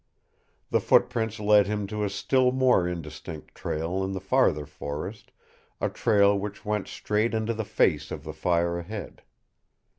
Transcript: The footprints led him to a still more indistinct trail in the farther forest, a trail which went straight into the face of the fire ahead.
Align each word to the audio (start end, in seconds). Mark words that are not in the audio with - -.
The 0.71 0.79
footprints 0.81 1.39
led 1.39 1.67
him 1.67 1.85
to 1.85 2.03
a 2.03 2.09
still 2.09 2.51
more 2.51 2.87
indistinct 2.87 3.53
trail 3.53 4.03
in 4.03 4.13
the 4.13 4.19
farther 4.19 4.65
forest, 4.65 5.31
a 5.79 5.89
trail 5.89 6.35
which 6.39 6.65
went 6.65 6.87
straight 6.87 7.35
into 7.35 7.53
the 7.53 7.63
face 7.65 8.09
of 8.09 8.23
the 8.23 8.33
fire 8.33 8.79
ahead. 8.79 9.21